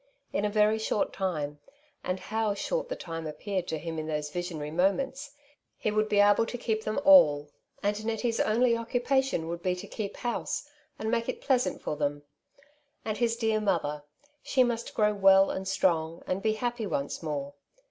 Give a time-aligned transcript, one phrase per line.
[0.33, 1.59] In a very short time—
[2.03, 5.29] and how short the time appeared to him in those visionary moments!—
[5.77, 7.51] he would be able to keep them all,
[7.83, 10.67] and Nettie's only occupation would be to keep house
[10.97, 12.23] and make it pleasant for them;
[13.05, 14.01] and his dear mother,
[14.41, 17.53] she must grow well and strong, and be happy once more.